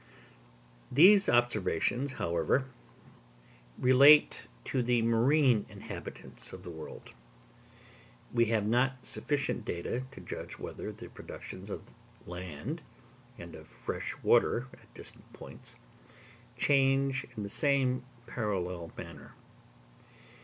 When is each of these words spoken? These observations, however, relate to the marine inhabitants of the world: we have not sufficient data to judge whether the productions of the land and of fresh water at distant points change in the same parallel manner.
These 0.91 1.29
observations, 1.29 2.13
however, 2.13 2.65
relate 3.77 4.47
to 4.65 4.81
the 4.81 5.03
marine 5.03 5.67
inhabitants 5.69 6.51
of 6.53 6.63
the 6.63 6.71
world: 6.71 7.11
we 8.33 8.45
have 8.45 8.65
not 8.65 9.05
sufficient 9.05 9.63
data 9.63 10.05
to 10.09 10.19
judge 10.19 10.57
whether 10.57 10.91
the 10.91 11.07
productions 11.09 11.69
of 11.69 11.83
the 11.85 11.93
land 12.25 12.81
and 13.37 13.53
of 13.53 13.67
fresh 13.67 14.15
water 14.23 14.69
at 14.73 14.91
distant 14.95 15.31
points 15.33 15.75
change 16.57 17.27
in 17.37 17.43
the 17.43 17.47
same 17.49 18.03
parallel 18.25 18.91
manner. 18.97 19.35